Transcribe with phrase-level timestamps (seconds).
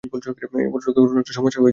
[0.03, 1.69] ভদ্রলোকের কোনো- একটা সমস্যা হয়েছে।